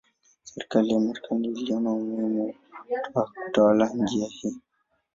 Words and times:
Serikali 0.43 0.89
ya 0.93 0.99
Marekani 0.99 1.47
iliona 1.47 1.91
umuhimu 1.91 2.55
wa 3.13 3.23
kutawala 3.23 3.89
njia 3.93 4.27
hii. 4.27 4.57